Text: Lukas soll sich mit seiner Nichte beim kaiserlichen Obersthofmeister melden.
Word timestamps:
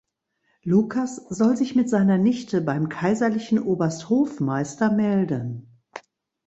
Lukas 0.63 1.17
soll 1.29 1.55
sich 1.57 1.75
mit 1.75 1.87
seiner 1.87 2.17
Nichte 2.17 2.61
beim 2.61 2.89
kaiserlichen 2.89 3.59
Obersthofmeister 3.59 4.91
melden. 4.91 5.79